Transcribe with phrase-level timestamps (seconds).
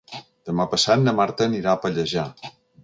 [0.49, 2.27] Demà passat na Marta anirà a Pallejà.